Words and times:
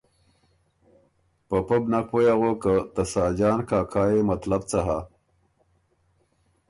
په 1.47 1.57
پۀ 1.67 1.75
بو 1.81 1.87
نک 1.91 2.05
پوی 2.09 2.25
اغوک 2.33 2.57
که 2.63 2.73
ته 2.93 3.03
ساجان 3.13 3.59
کاکا 3.69 4.03
يې 4.11 4.21
مطلب 4.31 4.61
څۀ 4.69 4.79
هۀ۔ 4.87 4.99